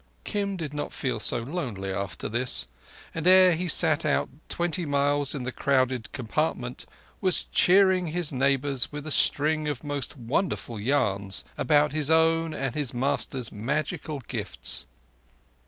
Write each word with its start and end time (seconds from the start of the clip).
Kim 0.23 0.57
did 0.57 0.73
not 0.73 0.91
feel 0.91 1.19
so 1.19 1.43
lonely 1.43 1.93
after 1.93 2.27
this, 2.27 2.65
and 3.13 3.27
ere 3.27 3.53
he 3.53 3.65
had 3.65 3.71
sat 3.71 4.03
out 4.03 4.29
twenty 4.49 4.83
miles 4.83 5.35
in 5.35 5.43
the 5.43 5.51
crowded 5.51 6.11
compartment, 6.11 6.87
was 7.21 7.43
cheering 7.43 8.07
his 8.07 8.31
neighbours 8.31 8.91
with 8.91 9.05
a 9.05 9.11
string 9.11 9.67
of 9.67 9.83
most 9.83 10.17
wonderful 10.17 10.79
yarns 10.79 11.43
about 11.55 11.91
his 11.93 12.09
own 12.09 12.51
and 12.51 12.73
his 12.73 12.95
master's 12.95 13.51
magical 13.51 14.21
gifts. 14.21 14.85